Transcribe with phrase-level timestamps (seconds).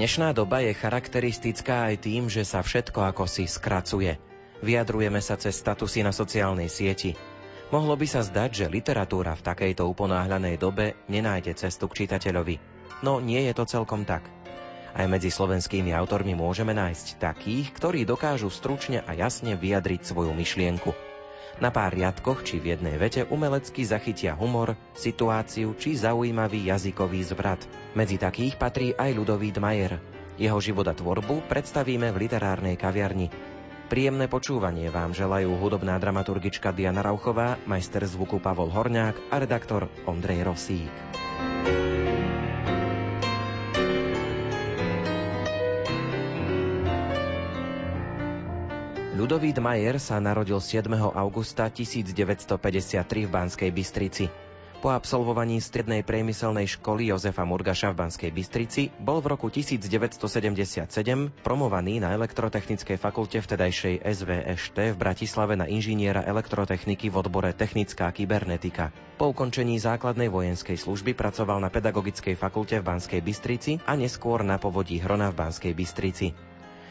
[0.00, 4.16] Dnešná doba je charakteristická aj tým, že sa všetko ako si skracuje.
[4.64, 7.20] Vyjadrujeme sa cez statusy na sociálnej sieti.
[7.68, 12.56] Mohlo by sa zdať, že literatúra v takejto uponáhľanej dobe nenájde cestu k čitateľovi.
[13.04, 14.24] No nie je to celkom tak.
[14.96, 20.96] Aj medzi slovenskými autormi môžeme nájsť takých, ktorí dokážu stručne a jasne vyjadriť svoju myšlienku.
[21.60, 27.60] Na pár riadkoch či v jednej vete umelecky zachytia humor, situáciu či zaujímavý jazykový zvrat.
[27.92, 30.00] Medzi takých patrí aj Ludovít Majer.
[30.40, 33.28] Jeho život a tvorbu predstavíme v literárnej kaviarni.
[33.92, 40.48] Príjemné počúvanie vám želajú hudobná dramaturgička Diana Rauchová, majster zvuku Pavol Horňák a redaktor Ondrej
[40.48, 40.94] Rosík.
[49.20, 50.96] Ludovít Majer sa narodil 7.
[50.96, 54.32] augusta 1953 v Banskej Bystrici.
[54.80, 60.88] Po absolvovaní strednej priemyselnej školy Jozefa Murgaša v Banskej Bystrici bol v roku 1977
[61.44, 68.88] promovaný na elektrotechnickej fakulte vtedajšej SVŠT v Bratislave na inžiniera elektrotechniky v odbore technická kybernetika.
[69.20, 74.56] Po ukončení základnej vojenskej služby pracoval na pedagogickej fakulte v Banskej Bystrici a neskôr na
[74.56, 76.49] povodí Hrona v Banskej Bystrici.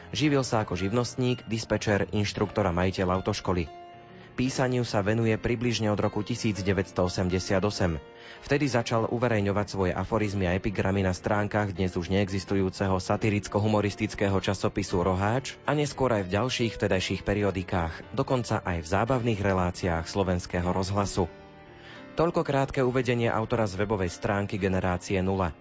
[0.09, 3.69] Živil sa ako živnostník, dispečer, inštruktor a majiteľ autoškoly.
[4.39, 7.59] Písaniu sa venuje približne od roku 1988.
[8.39, 15.59] Vtedy začal uverejňovať svoje aforizmy a epigramy na stránkach dnes už neexistujúceho satiricko-humoristického časopisu Roháč
[15.67, 21.27] a neskôr aj v ďalších vtedajších periodikách, dokonca aj v zábavných reláciách slovenského rozhlasu.
[22.15, 25.51] Toľko krátke uvedenie autora z webovej stránky Generácie 0.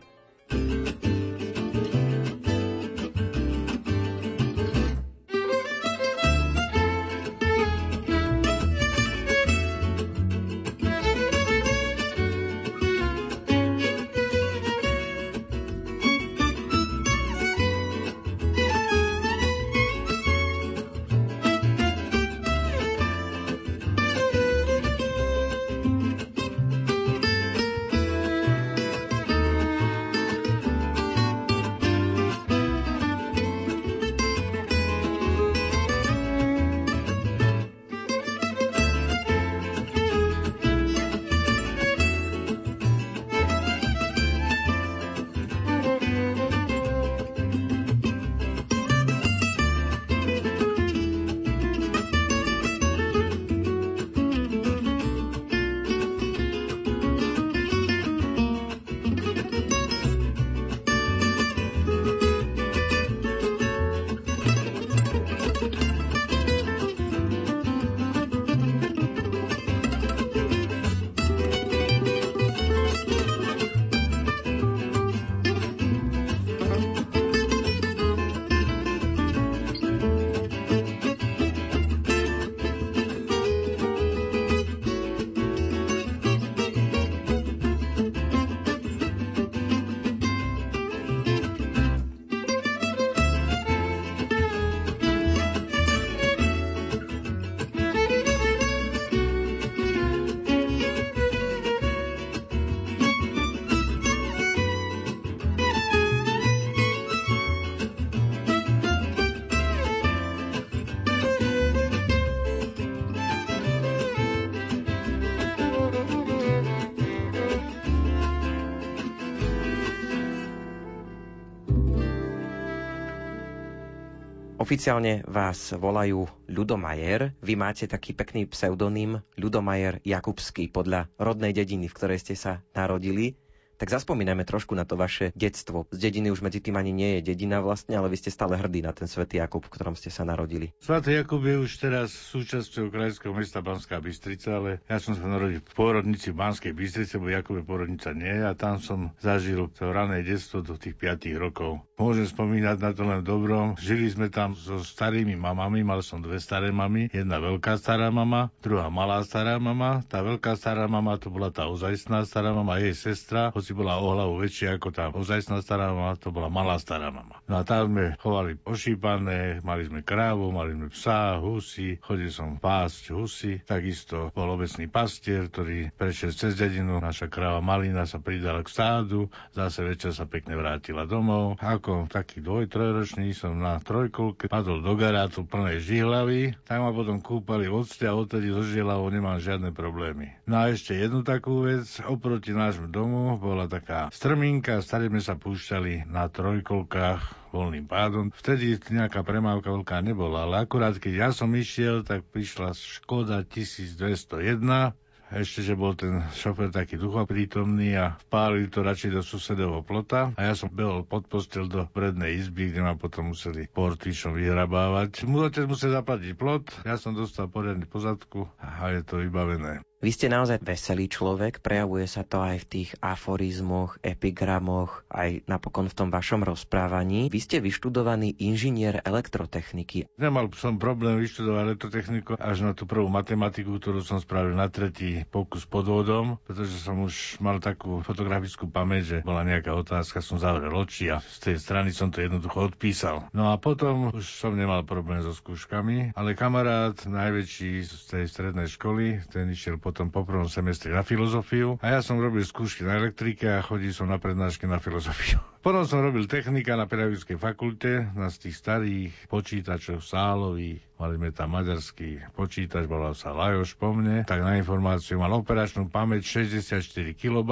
[124.69, 127.41] Oficiálne vás volajú Ľudomajer.
[127.41, 133.33] Vy máte taký pekný pseudonym Ľudomajer Jakubský podľa rodnej dediny, v ktorej ste sa narodili.
[133.79, 135.87] Tak zaspomínajme trošku na to vaše detstvo.
[135.95, 138.83] Z dediny už medzi tým ani nie je dedina vlastne, ale vy ste stále hrdí
[138.83, 140.75] na ten svätý Jakub, v ktorom ste sa narodili.
[140.83, 145.63] Svatý Jakub je už teraz súčasťou krajského mesta Banská Bystrica, ale ja som sa narodil
[145.63, 150.59] v pôrodnici Banskej Bystrice, bo Jakube pôrodnica nie a tam som zažil to rané detstvo
[150.67, 151.79] do tých 5 rokov.
[152.03, 153.79] Môžem spomínať na to len dobrom.
[153.79, 158.51] Žili sme tam so starými mamami, mal som dve staré mamy, jedna veľká stará mama,
[158.59, 160.03] druhá malá stará mama.
[160.11, 164.17] Tá veľká stará mama to bola tá ozajstná stará mama, jej sestra, hoci bola o
[164.17, 167.37] hlavu väčšia ako tá ozajstná stará mama, to bola malá stará mama.
[167.53, 172.57] No a tam sme chovali ošípané, mali sme krávu, mali sme psa, husy, chodil som
[172.57, 178.65] pásť husy, takisto bol obecný pastier, ktorý prešiel cez dedinu, naša kráva Malina sa pridala
[178.65, 181.61] k stádu, zase večer sa pekne vrátila domov.
[181.61, 187.21] Ako taký dvoj, trojročný som na trojkolke padol do garátu plnej žihlavy, tam ma potom
[187.21, 190.41] kúpali octe a odtedy so žihlavou nemám žiadne problémy.
[190.49, 195.19] No a ešte jednu takú vec, oproti nášmu domu bol bola taká strminka, stade sme
[195.19, 198.31] sa púšťali na trojkolkách voľným pádom.
[198.31, 204.95] Vtedy nejaká premávka veľká nebola, ale akurát keď ja som išiel, tak prišla Škoda 1201,
[205.35, 210.41] ešte, že bol ten šofer taký duchoprítomný a vpálili to radšej do susedovho plota a
[210.41, 215.27] ja som behol pod postel do prednej izby, kde ma potom museli portičom vyhrabávať.
[215.27, 219.83] Môžete musel zaplatiť plot, ja som dostal poriadne pozadku a je to vybavené.
[219.99, 225.91] Vy ste naozaj veselý človek, prejavuje sa to aj v tých aforizmoch, epigramoch, aj napokon
[225.91, 227.27] v tom vašom rozprávaní.
[227.27, 230.07] Vy ste vyštudovaný inžinier elektrotechniky.
[230.15, 235.27] Nemal som problém vyštudovať elektrotechniku až na tú prvú matematiku, ktorú som spravil na tretí
[235.35, 240.39] pokus pod vodom, pretože som už mal takú fotografickú pamäť, že bola nejaká otázka, som
[240.39, 243.27] zavrel oči a z tej strany som to jednoducho odpísal.
[243.35, 248.71] No a potom už som nemal problém so skúškami, ale kamarát najväčší z tej strednej
[248.71, 253.01] školy, ten išiel potom po prvom semestri na filozofiu a ja som robil skúšky na
[253.01, 255.41] elektrike a chodil som na prednášky na filozofiu.
[255.69, 260.81] Potom som robil technika na pedagogickej fakulte na z tých starých počítačov sálových.
[260.99, 264.27] Mali sme tam maďarský počítač, volal sa Lajoš po mne.
[264.27, 266.83] Tak na informáciu mal operačnú pamäť 64
[267.15, 267.51] kB,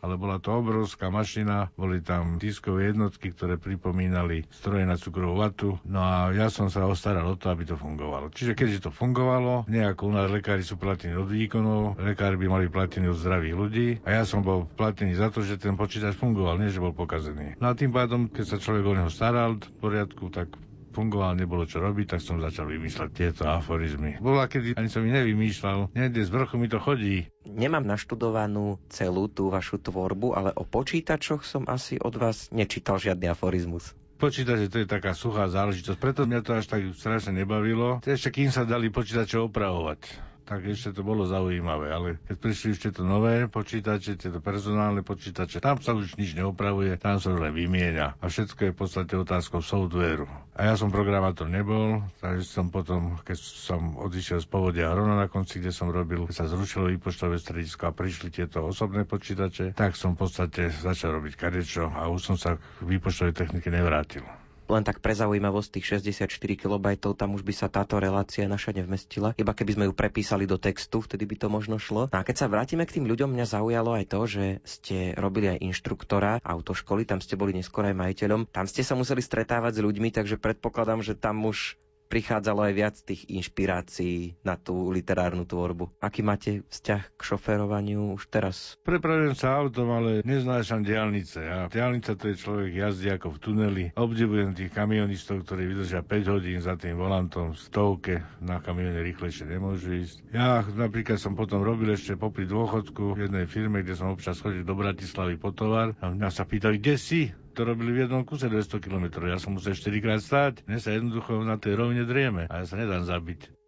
[0.00, 1.68] ale bola to obrovská mašina.
[1.76, 5.76] Boli tam diskové jednotky, ktoré pripomínali stroje na cukrovú vatu.
[5.84, 8.32] No a ja som sa ostaral o to, aby to fungovalo.
[8.32, 12.72] Čiže keďže to fungovalo, nejako u nás lekári sú platení od výkonov, lekári by mali
[12.72, 16.56] platení od zdravých ľudí a ja som bol platený za to, že ten počítač fungoval,
[16.56, 17.60] nie že bol pokazený pokazený.
[17.60, 20.52] No a tým pádom, keď sa človek o neho staral v poriadku, tak
[20.90, 24.18] fungoval, nebolo čo robiť, tak som začal vymýšľať tieto aforizmy.
[24.18, 27.30] Bola, kedy ani som ich nevymýšľal, niekde z vrchu mi to chodí.
[27.46, 33.30] Nemám naštudovanú celú tú vašu tvorbu, ale o počítačoch som asi od vás nečítal žiadny
[33.30, 38.04] aforizmus počítače to je taká suchá záležitosť, preto mňa to až tak strašne nebavilo.
[38.04, 41.88] Ešte kým sa dali počítače opravovať tak ešte to bolo zaujímavé.
[41.88, 46.96] Ale keď prišli ešte to nové počítače, tieto personálne počítače, tam sa už nič neopravuje,
[46.96, 48.16] tam sa len vymieňa.
[48.16, 50.24] A všetko je v podstate otázkou softvéru.
[50.52, 55.26] A ja som programátor nebol, takže som potom, keď som odišiel z povodia rovno na
[55.26, 59.94] konci, kde som robil, keď sa zrušilo výpočtové stredisko a prišli tieto osobné počítače, tak
[59.94, 64.24] som v podstate začal robiť kadečo a už som sa k výpočtovej technike nevrátil.
[64.70, 66.86] Len tak pre zaujímavosť tých 64 kB,
[67.18, 71.02] tam už by sa táto relácia naša nevmestila, iba keby sme ju prepísali do textu,
[71.02, 72.06] vtedy by to možno šlo.
[72.06, 75.50] No a keď sa vrátime k tým ľuďom, mňa zaujalo aj to, že ste robili
[75.50, 78.46] aj inštruktora autoškoly, tam ste boli neskôr aj majiteľom.
[78.54, 81.74] Tam ste sa museli stretávať s ľuďmi, takže predpokladám, že tam už
[82.10, 85.94] prichádzalo aj viac tých inšpirácií na tú literárnu tvorbu.
[86.02, 88.74] Aký máte vzťah k šoférovaniu už teraz?
[88.82, 91.46] Prepravujem sa autom, ale neznášam diálnice.
[91.46, 93.84] A diálnica to je človek jazdí ako v tuneli.
[93.94, 98.14] Obdivujem tých kamionistov, ktorí vydržia 5 hodín za tým volantom v stovke.
[98.42, 100.16] Na kamione rýchlejšie nemôžu ísť.
[100.34, 104.66] Ja napríklad som potom robil ešte popri dôchodku v jednej firme, kde som občas chodil
[104.66, 107.22] do Bratislavy po tovar a mňa sa pýtali, kde si?
[107.54, 109.06] To robili v jednom kuse 200 km.
[109.26, 110.64] Ja som musel 4 krát stáť.
[110.66, 113.60] Mne sa jednoducho na tej rovine drieme a ja sa nedám zabiť.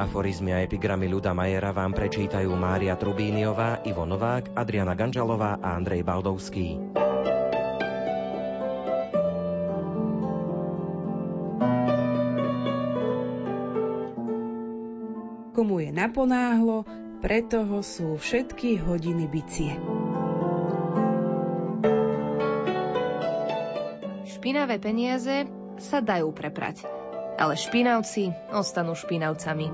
[0.00, 6.08] Aforizmy a epigramy Ľuda Majera vám prečítajú Mária Trubíniová, Ivo Novák, Adriana Ganžalová a Andrej
[6.08, 6.80] Baldovský.
[15.52, 16.88] Komu je naponáhlo,
[17.20, 19.76] pre toho sú všetky hodiny bicie.
[24.40, 25.44] Špinavé peniaze
[25.76, 26.88] sa dajú preprať,
[27.36, 29.68] ale špinavci ostanú špinavcami.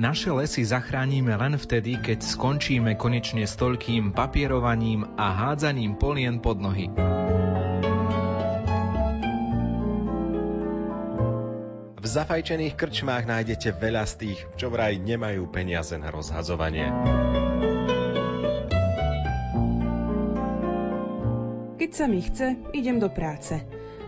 [0.00, 6.56] Naše lesy zachránime len vtedy, keď skončíme konečne s toľkým papierovaním a hádzaním polien pod
[6.56, 6.88] nohy.
[12.00, 16.88] V zafajčených krčmách nájdete veľa z tých, čo vraj nemajú peniaze na rozhazovanie.
[21.90, 23.58] Keď sa mi chce, idem do práce.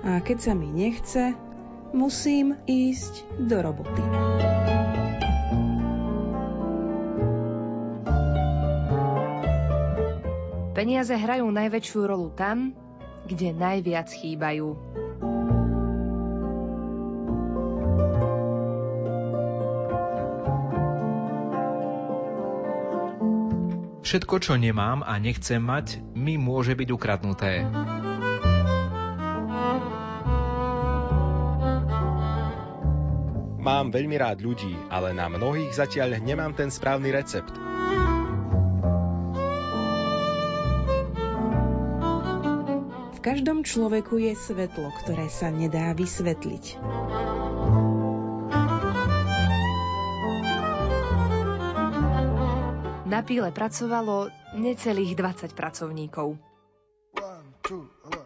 [0.07, 1.35] A keď sa mi nechce,
[1.91, 4.03] musím ísť do roboty.
[10.79, 12.71] Peniaze hrajú najväčšiu rolu tam,
[13.27, 14.79] kde najviac chýbajú.
[24.03, 27.63] Všetko, čo nemám a nechcem mať, mi môže byť ukradnuté.
[33.63, 37.55] Mám veľmi rád ľudí, ale na mnohých zatiaľ nemám ten správny recept.
[43.15, 46.65] V každom človeku je svetlo, ktoré sa nedá vysvetliť.
[53.23, 56.37] Píle pracovalo necelých 20 pracovníkov.
[57.23, 58.22] One, two, one,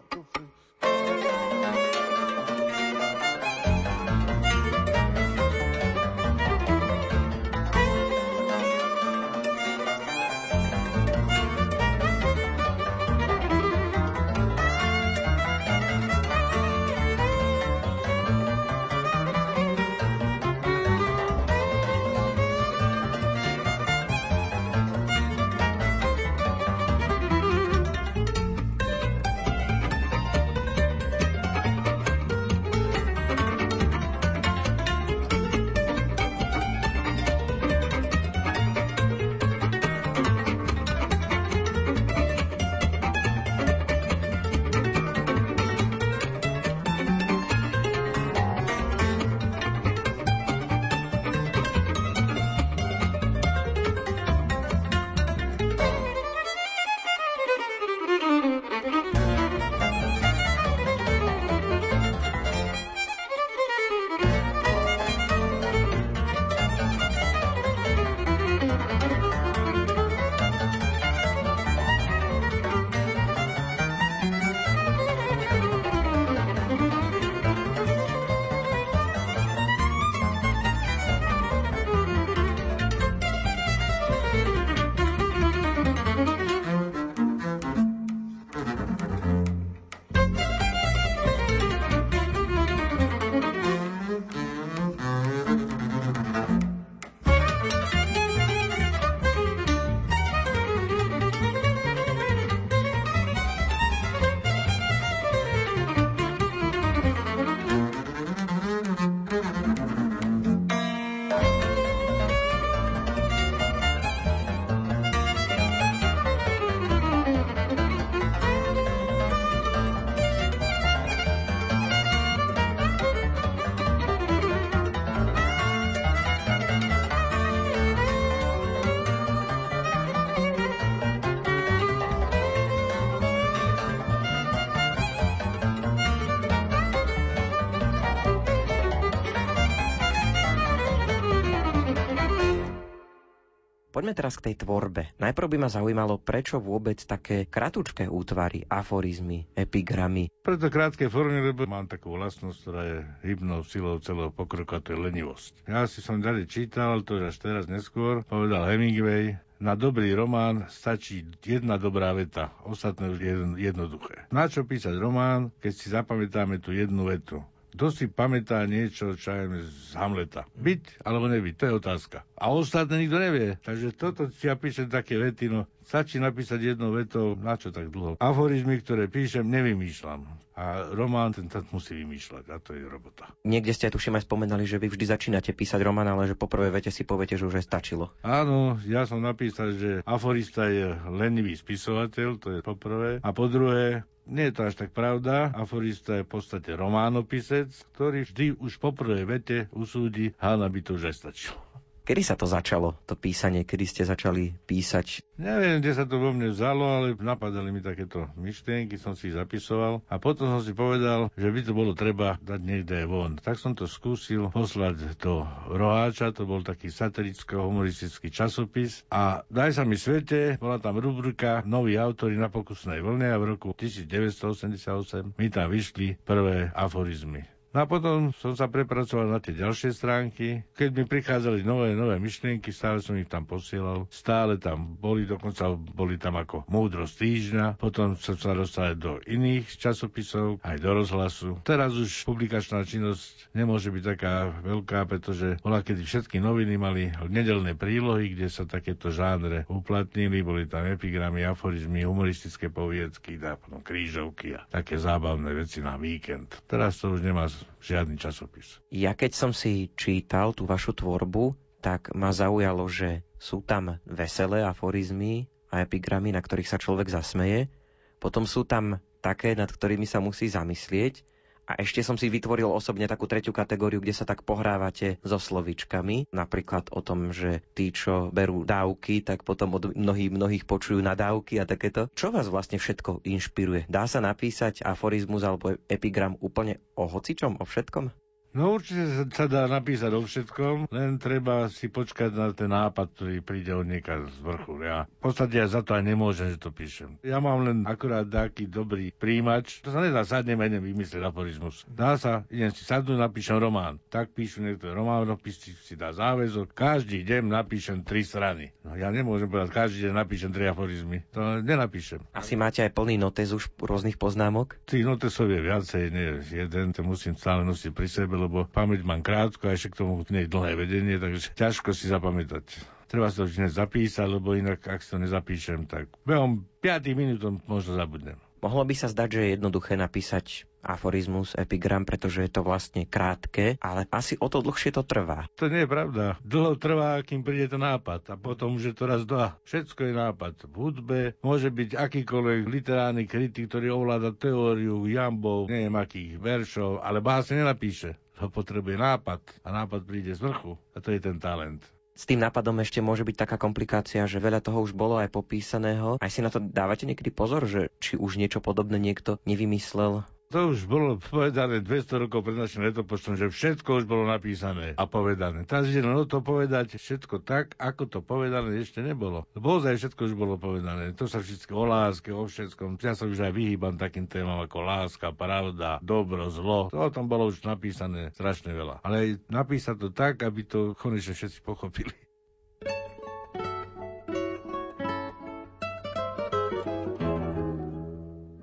[143.97, 145.17] Poďme teraz k tej tvorbe.
[145.17, 150.29] Najprv by ma zaujímalo, prečo vôbec také kratučké útvary, aforizmy, epigramy.
[150.45, 154.93] Preto krátke formy, lebo mám takú vlastnosť, ktorá je hybnou silou celého pokroku a to
[154.93, 155.65] je lenivosť.
[155.65, 161.25] Ja si som ďalej čítal, to až teraz neskôr, povedal Hemingway, na dobrý román stačí
[161.41, 163.33] jedna dobrá veta, ostatné už je
[163.65, 164.29] jednoduché.
[164.29, 167.41] Na čo písať román, keď si zapamätáme tú jednu vetu?
[167.77, 170.49] Kto si pamätá niečo, čo je z Hamleta?
[170.57, 172.17] Byť alebo nebyť, to je otázka.
[172.33, 173.61] A ostatné nikto nevie.
[173.61, 177.93] Takže toto si ja píšem také vety, no stačí napísať jednou vetou, na čo tak
[177.93, 178.17] dlho.
[178.19, 180.25] Aforizmy, ktoré píšem, nevymýšľam.
[180.57, 183.29] A román ten tak musí vymýšľať a to je robota.
[183.45, 186.73] Niekde ste tuším aj spomenali, že vy vždy začínate písať román, ale že po prvej
[186.73, 188.09] vete si poviete, že už je stačilo.
[188.25, 193.21] Áno, ja som napísal, že aforista je lenivý spisovateľ, to je po prvé.
[193.21, 195.55] A po druhé, nie je to až tak pravda.
[195.55, 200.99] Aforista je v podstate románopisec, ktorý vždy už po prvej vete usúdi, Hanna by to
[200.99, 201.59] už aj stačilo.
[202.07, 203.67] Kedy sa to začalo, to písanie?
[203.67, 205.27] Kedy ste začali písať?
[205.35, 209.35] Neviem, kde sa to vo mne vzalo, ale napadali mi takéto myšlienky, som si ich
[209.35, 213.35] zapisoval a potom som si povedal, že by to bolo treba dať niekde von.
[213.35, 219.83] Tak som to skúsil poslať do Roháča, to bol taký satiricko-humoristický časopis a daj sa
[219.83, 225.51] mi svete, bola tam rubrika Noví autory na pokusnej vlne a v roku 1988 mi
[225.51, 227.56] tam vyšli prvé aforizmy.
[227.77, 230.65] No a potom som sa prepracoval na tie ďalšie stránky.
[230.73, 234.09] Keď mi prichádzali nové, nové myšlienky, stále som ich tam posielal.
[234.09, 237.65] Stále tam boli, dokonca boli tam ako múdrosť týždňa.
[237.77, 241.61] Potom som sa dostal do iných časopisov, aj do rozhlasu.
[241.61, 247.77] Teraz už publikačná činnosť nemôže byť taká veľká, pretože bola kedy všetky noviny mali nedelné
[247.77, 250.41] prílohy, kde sa takéto žánre uplatnili.
[250.41, 253.37] Boli tam epigramy, aforizmy, humoristické poviedky,
[253.85, 256.57] krížovky a také zábavné veci na víkend.
[256.65, 257.45] Teraz to už nemá
[257.81, 258.81] žiadny časopis.
[258.89, 264.65] Ja keď som si čítal tú vašu tvorbu, tak ma zaujalo, že sú tam veselé
[264.65, 267.69] aforizmy a epigramy, na ktorých sa človek zasmeje.
[268.17, 271.21] Potom sú tam také, nad ktorými sa musí zamyslieť
[271.67, 276.31] a ešte som si vytvoril osobne takú tretiu kategóriu, kde sa tak pohrávate so slovičkami.
[276.31, 281.59] Napríklad o tom, že tí, čo berú dávky, tak potom od mnohých, mnohých počujú nadávky
[281.59, 282.07] a takéto.
[282.15, 283.91] Čo vás vlastne všetko inšpiruje?
[283.91, 288.26] Dá sa napísať aforizmus alebo epigram úplne o hocičom, o všetkom?
[288.57, 293.45] No určite sa dá napísať o všetkom, len treba si počkať na ten nápad, ktorý
[293.45, 294.81] príde od nieka z vrchu.
[294.81, 297.21] Ja v podstate ja za to aj nemôžem, že to píšem.
[297.21, 299.85] Ja mám len akurát taký dobrý príjimač.
[299.85, 301.85] To sa nedá sadnem a idem vymyslieť aforizmus.
[301.85, 304.01] Dá sa, idem si sadnúť, napíšem román.
[304.09, 306.73] Tak píšu niekto román, si, si dá záväzok.
[306.73, 308.73] Každý deň napíšem tri strany.
[308.81, 311.21] No ja nemôžem povedať, každý deň napíšem tri aforizmy.
[311.29, 312.25] To nenapíšem.
[312.33, 314.81] Asi máte aj plný notes už rôznych poznámok?
[314.89, 319.19] Tých notesov je viacej, nie jeden, to musím stále nosiť pri sebe, lebo pamäť mám
[319.19, 322.63] krátko a ešte k tomu nie dlhé vedenie, takže ťažko si zapamätať.
[323.07, 327.43] Treba si to vždy zapísať, lebo inak, ak si to nezapíšem, tak behom 5 minút
[327.67, 328.39] možno zabudnem.
[328.57, 333.77] Mohlo by sa zdať, že je jednoduché napísať aforizmus, epigram, pretože je to vlastne krátke,
[333.83, 335.45] ale asi o to dlhšie to trvá.
[335.59, 336.41] To nie je pravda.
[336.41, 339.59] Dlho trvá, kým príde ten nápad a potom už je to raz dva.
[339.67, 340.53] Všetko je nápad.
[340.65, 347.21] V hudbe môže byť akýkoľvek literárny kritik, ktorý ovláda teóriu jambov, neviem akých veršov, ale
[347.21, 348.17] básne nenapíše.
[348.37, 351.81] To potrebuje nápad a nápad príde z vrchu a to je ten talent.
[352.17, 356.17] S tým nápadom ešte môže byť taká komplikácia, že veľa toho už bolo aj popísaného.
[356.17, 360.25] Aj si na to dávate niekedy pozor, že či už niečo podobné niekto nevymyslel?
[360.47, 365.03] To už bolo povedané 200 rokov pred našim letopočtom, že všetko už bolo napísané a
[365.03, 365.67] povedané.
[365.67, 369.43] Teraz ide len to povedať všetko tak, ako to povedané ešte nebolo.
[369.59, 371.11] Bozaj všetko už bolo povedané.
[371.19, 372.95] To sa všetko o láske, o všetkom.
[373.03, 376.87] Ja sa už aj vyhýbam takým témam ako láska, pravda, dobro, zlo.
[376.95, 379.03] To o tom bolo už napísané strašne veľa.
[379.03, 382.15] Ale napísať to tak, aby to konečne všetci pochopili.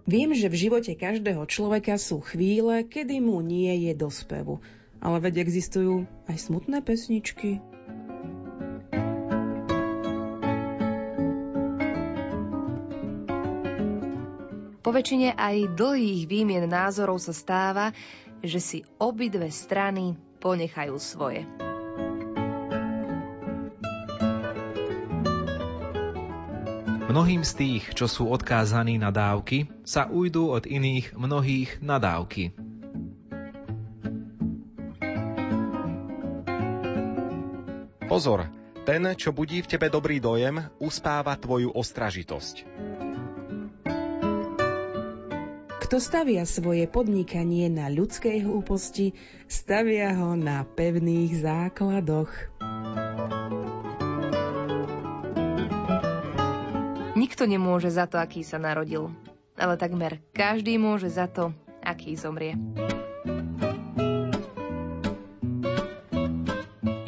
[0.04, 4.61] Viem, že v živote každého človeka sú chvíle, kedy mu nie je do spevu.
[5.00, 7.64] Ale veď existujú aj smutné pesničky.
[14.85, 17.96] Po väčšine aj dlhých výmien názorov sa stáva,
[18.44, 21.48] že si obidve strany ponechajú svoje.
[27.14, 32.50] Mnohým z tých, čo sú odkázaní na dávky, sa ujdú od iných mnohých na dávky.
[38.11, 38.50] Pozor,
[38.83, 42.66] ten, čo budí v tebe dobrý dojem, uspáva tvoju ostražitosť.
[45.87, 49.14] Kto stavia svoje podnikanie na ľudskej hlúposti,
[49.46, 52.53] stavia ho na pevných základoch.
[57.24, 59.08] Nikto nemôže za to, aký sa narodil,
[59.56, 62.52] ale takmer každý môže za to, aký zomrie.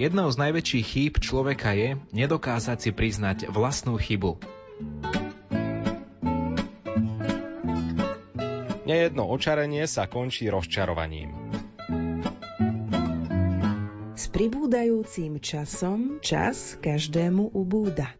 [0.00, 4.40] Jednou z najväčších chýb človeka je nedokázať si priznať vlastnú chybu.
[8.88, 11.36] Nejedno očarenie sa končí rozčarovaním.
[14.16, 18.16] S pribúdajúcim časom čas každému ubúda.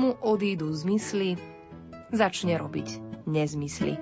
[0.00, 1.36] Komu odídu zmysly,
[2.08, 4.00] začne robiť nezmysly.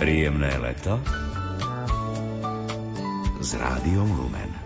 [0.00, 0.96] Príjemné leto
[3.44, 4.59] s rádiom Lumen.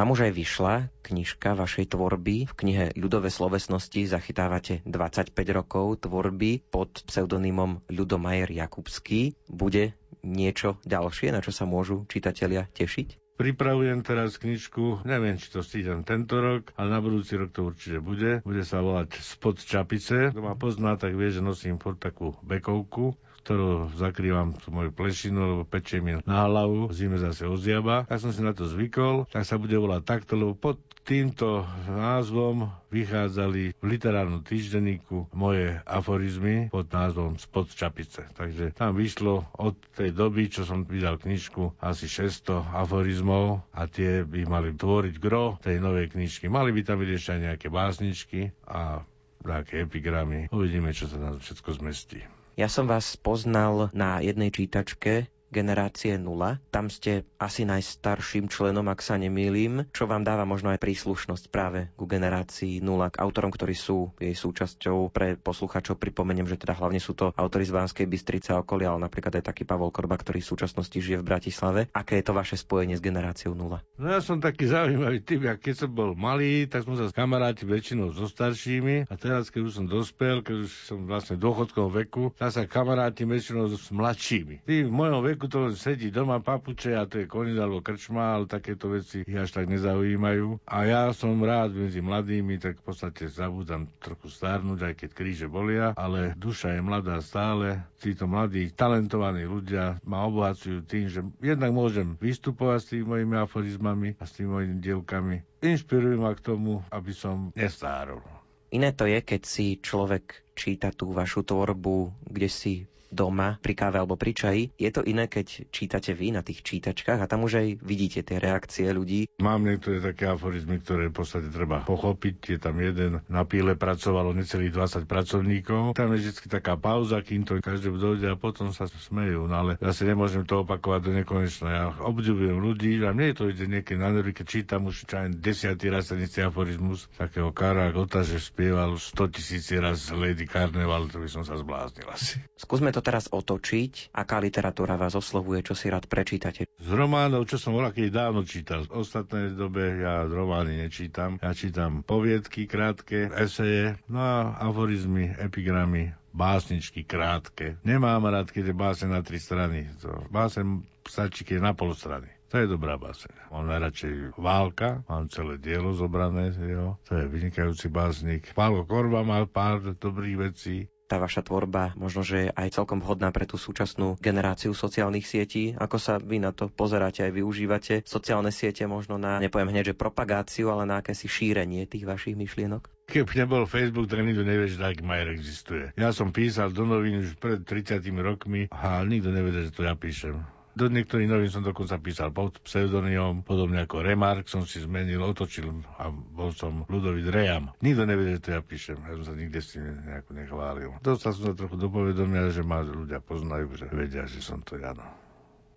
[0.00, 2.48] Vám už aj vyšla knižka vašej tvorby.
[2.48, 9.36] V knihe Ľudové slovesnosti zachytávate 25 rokov tvorby pod pseudonymom Ľudomajer Jakubský.
[9.44, 9.92] Bude
[10.24, 13.36] niečo ďalšie, na čo sa môžu čitatelia tešiť?
[13.36, 18.00] Pripravujem teraz knižku, neviem, či to stíham tento rok, ale na budúci rok to určite
[18.00, 18.40] bude.
[18.40, 20.32] Bude sa volať Spod čapice.
[20.32, 25.40] Kto ma pozná, tak vie, že nosím pod takú bekovku ktorú zakrývam tú moju plešinu,
[25.56, 28.04] lebo pečie mi na hlavu, zime zase oziaba.
[28.06, 32.70] Tak som si na to zvykol, tak sa bude volať takto, lebo pod týmto názvom
[32.92, 38.28] vychádzali v literárnom týždenníku moje aforizmy pod názvom Spod čapice.
[38.36, 44.22] Takže tam vyšlo od tej doby, čo som vydal knižku, asi 600 aforizmov a tie
[44.22, 46.46] by mali tvoriť gro tej novej knižky.
[46.46, 49.02] Mali by tam byť ešte aj nejaké básničky a
[49.40, 50.52] nejaké epigramy.
[50.52, 52.20] Uvidíme, čo sa tam všetko zmestí.
[52.60, 56.62] Ja som vás poznal na jednej čítačke generácie 0.
[56.70, 61.90] Tam ste asi najstarším členom, ak sa nemýlim, čo vám dáva možno aj príslušnosť práve
[61.98, 65.10] ku generácii 0, k autorom, ktorí sú jej súčasťou.
[65.10, 69.06] Pre poslucháčov pripomeniem, že teda hlavne sú to autory z Banskej Bystrice a okolia, ale
[69.06, 71.80] napríklad aj taký Pavol Korba, ktorý v súčasnosti žije v Bratislave.
[71.92, 73.82] Aké je to vaše spojenie s generáciou 0?
[74.00, 77.14] No ja som taký zaujímavý typ, ja keď som bol malý, tak som sa s
[77.16, 82.04] kamaráti väčšinou so staršími a teraz, keď už som dospel, keď už som vlastne v
[82.04, 84.66] veku, tak sa kamaráti väčšinou s mladšími.
[84.66, 88.50] Tí v mojom veku to sedí doma papuče a to je koniec alebo krčma, ale
[88.50, 90.60] takéto veci ich až tak nezaujímajú.
[90.66, 95.46] A ja som rád medzi mladými, tak v podstate zabúdam trochu starnúť, aj keď kríže
[95.46, 97.80] bolia, ale duša je mladá stále.
[98.02, 104.08] Títo mladí, talentovaní ľudia ma obohacujú tým, že jednak môžem vystupovať s tými mojimi aforizmami
[104.18, 105.36] a s tými mojimi dielkami.
[105.60, 108.24] Inšpirujú ma k tomu, aby som nestárol.
[108.70, 112.74] Iné to je, keď si človek číta tú vašu tvorbu, kde si
[113.10, 114.62] doma pri káve alebo pri čaji.
[114.78, 118.38] Je to iné, keď čítate vy na tých čítačkách a tam už aj vidíte tie
[118.38, 119.28] reakcie ľudí.
[119.42, 122.36] Mám niektoré také aforizmy, ktoré v podstate treba pochopiť.
[122.56, 125.98] Je tam jeden na píle pracovalo necelých 20 pracovníkov.
[125.98, 129.50] Tam je vždy taká pauza, kým to každému dojde a potom sa smejú.
[129.50, 131.68] No ale zase nemôžem to opakovať do nekonečna.
[131.68, 135.90] Ja obdivujem ľudí a mne to ide niekedy na nervy, keď čítam už čo desiatý
[135.90, 141.18] raz ten istý aforizmus takého Kara Gota, že spieval 100 tisíc raz Lady Carnival, to
[141.18, 142.38] by som sa zbláznil asi.
[142.54, 144.12] Skúsme to to teraz otočiť.
[144.12, 146.68] Aká literatúra vás oslovuje, čo si rád prečítate?
[146.76, 148.84] Z románov, čo som keď dávno čítal.
[148.84, 151.40] V ostatnej dobe ja romány nečítam.
[151.40, 154.36] Ja čítam poviedky krátke, eseje, no a
[154.68, 157.80] aforizmy, epigramy, básničky krátke.
[157.88, 159.88] Nemám rád, keď je básne na tri strany.
[160.04, 162.28] To básne stačí, keď je na pol strany.
[162.52, 163.48] To je dobrá báseň.
[163.54, 166.98] Mám najradšej Válka, mám celé dielo zobrané, jo.
[167.06, 168.50] to je vynikajúci básnik.
[168.52, 173.34] Pálko Korba má pár dobrých vecí tá vaša tvorba možno, že je aj celkom vhodná
[173.34, 175.74] pre tú súčasnú generáciu sociálnych sietí.
[175.74, 179.98] Ako sa vy na to pozeráte aj využívate sociálne siete možno na, nepoviem hneď, že
[179.98, 182.86] propagáciu, ale na akési šírenie tých vašich myšlienok?
[183.10, 185.90] Keby nebol Facebook, tak nikto nevie, že taký Majer existuje.
[185.98, 189.98] Ja som písal do novín už pred 30 rokmi a nikto nevie, že to ja
[189.98, 190.59] píšem.
[190.70, 195.66] Do niektorých novín som dokonca písal pod pseudonymom, podobne ako Remark som si zmenil, otočil
[195.98, 197.74] a bol som Ludovit Rejam.
[197.82, 199.82] Nikto nevie, že to ja píšem, ja som sa nikde s tým
[200.30, 200.94] nechválil.
[201.02, 204.78] Dostal som sa trochu do povedomia, že ma ľudia poznajú, že vedia, že som to
[204.78, 204.94] ja.
[204.94, 205.29] No.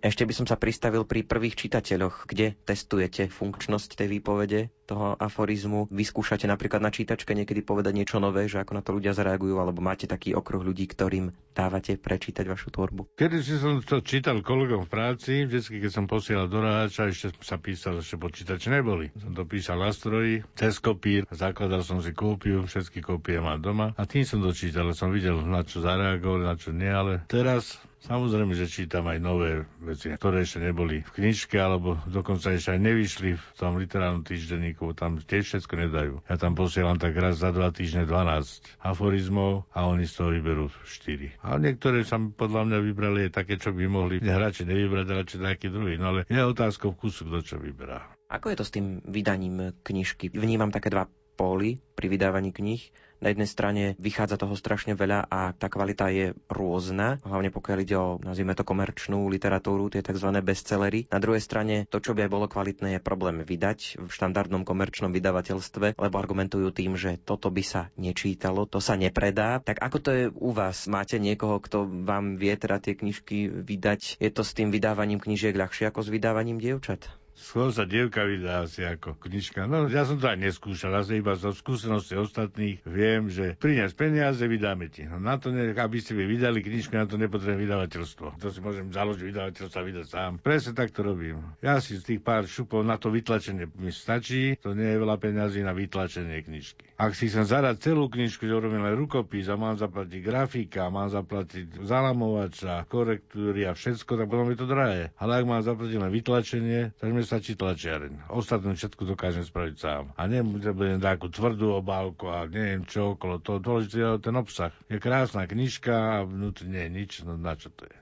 [0.03, 5.87] Ešte by som sa pristavil pri prvých čitateľoch, kde testujete funkčnosť tej výpovede, toho aforizmu.
[5.87, 9.79] Vyskúšate napríklad na čítačke niekedy povedať niečo nové, že ako na to ľudia zareagujú, alebo
[9.79, 13.15] máte taký okruh ľudí, ktorým dávate prečítať vašu tvorbu?
[13.15, 17.31] Kedy si som to čítal kolegom v práci, vždy, keď som posielal do ráča, ešte
[17.39, 19.07] sa písal, že počítače neboli.
[19.15, 23.95] Som to písal na stroji, cez kopír, zakladal som si kópiu, všetky kópie mám doma
[23.95, 28.51] a tým som dočítal, som videl, na čo zareagovali, na čo nie, ale teraz Samozrejme,
[28.51, 33.39] že čítam aj nové veci, ktoré ešte neboli v knižke, alebo dokonca ešte aj nevyšli
[33.39, 36.13] v tom literárnom týždenníku, tam tiež všetko nedajú.
[36.27, 40.67] Ja tam posielam tak raz za dva týždne 12 aforizmov a oni z toho vyberú
[40.83, 41.47] 4.
[41.47, 45.39] A niektoré sa podľa mňa vybrali aj také, čo by mohli hráči nevybrať, ale či
[45.39, 45.95] taký druhý.
[45.95, 48.03] No ale je otázkou vkusu, kto čo vyberá.
[48.27, 50.27] Ako je to s tým vydaním knižky?
[50.27, 51.07] Vnímam také dva
[51.39, 52.83] póly pri vydávaní kníh
[53.23, 57.95] na jednej strane vychádza toho strašne veľa a tá kvalita je rôzna, hlavne pokiaľ ide
[57.95, 60.27] o, nazvime to, komerčnú literatúru, tie tzv.
[60.43, 61.07] bestsellery.
[61.07, 65.15] Na druhej strane, to, čo by aj bolo kvalitné, je problém vydať v štandardnom komerčnom
[65.15, 69.63] vydavateľstve, lebo argumentujú tým, že toto by sa nečítalo, to sa nepredá.
[69.63, 70.91] Tak ako to je u vás?
[70.91, 74.19] Máte niekoho, kto vám vie teda tie knižky vydať?
[74.19, 77.22] Je to s tým vydávaním knižiek ľahšie ako s vydávaním dievčat?
[77.33, 79.65] Skôr sa dievka vydá asi ako knižka.
[79.65, 84.45] No ja som to aj neskúšal, asi iba zo skúsenosti ostatných viem, že prinies peniaze,
[84.45, 85.09] vydáme ti.
[85.09, 88.37] No na to, ne, aby ste vy vydali knižku, na to nepotrebujem vydavateľstvo.
[88.37, 90.31] To si môžem založiť vydavateľstvo a vydať sám.
[90.45, 91.41] Presne tak to robím.
[91.65, 95.17] Ja si z tých pár šupov na to vytlačenie mi stačí, to nie je veľa
[95.17, 96.93] peniazí na vytlačenie knižky.
[97.01, 101.09] Ak si chcem zadať celú knižku, že urobím len rukopis a mám zaplatiť grafika, mám
[101.09, 105.09] zaplatiť zalamovača, korektúry a všetko, tak potom je to drahé.
[105.17, 108.29] Ale ak mám zaplatiť len vytlačenie, tak mi stačí tlačiareň.
[108.31, 110.03] Ostatné všetko dokážem spraviť sám.
[110.15, 113.59] A nebudem takú tvrdú obálku a neviem čo okolo toho.
[113.63, 114.71] Dôležité je ten obsah.
[114.91, 117.97] Je krásna knižka a vnútri nie je nič, no na čo to je.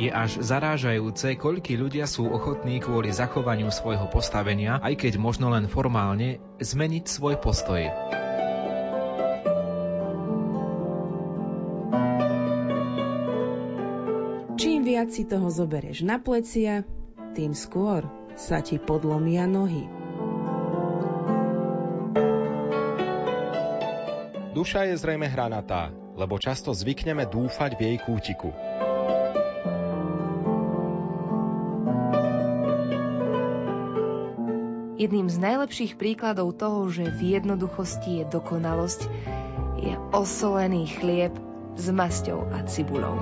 [0.00, 5.68] Je až zarážajúce, koľkí ľudia sú ochotní kvôli zachovaniu svojho postavenia, aj keď možno len
[5.68, 7.84] formálne, zmeniť svoj postoj.
[15.00, 16.84] Viac si toho zoberieš na plecia,
[17.32, 18.04] tým skôr
[18.36, 19.88] sa ti podlomia nohy.
[24.52, 25.88] Duša je zrejme hranatá,
[26.20, 28.52] lebo často zvykneme dúfať v jej kútiku.
[35.00, 39.00] Jedným z najlepších príkladov toho, že v jednoduchosti je dokonalosť,
[39.80, 41.32] je osolený chlieb
[41.72, 43.16] s masťou a cibulou.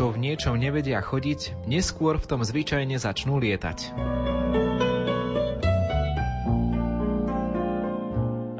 [0.00, 3.92] Čo v niečom nevedia chodiť, neskôr v tom zvyčajne začnú lietať.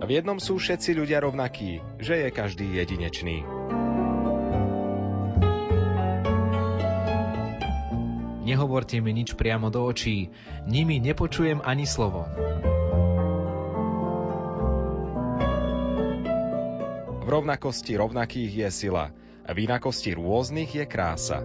[0.05, 3.49] V jednom sú všetci ľudia rovnakí, že je každý jedinečný.
[8.45, 10.29] Nehovorte mi nič priamo do očí,
[10.69, 12.29] nimi nepočujem ani slovo.
[17.17, 19.09] V rovnakosti rovnakých je sila–
[19.49, 21.39] v inakosti rôznych je krása.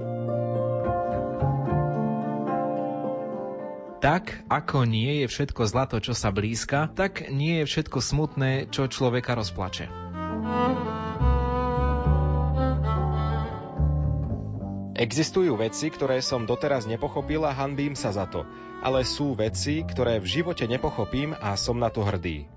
[4.05, 8.85] Tak, ako nie je všetko zlato, čo sa blízka, tak nie je všetko smutné, čo
[8.85, 9.89] človeka rozplače.
[14.95, 18.47] Existujú veci, ktoré som doteraz nepochopil a hanbím sa za to.
[18.79, 22.47] Ale sú veci, ktoré v živote nepochopím a som na to hrdý.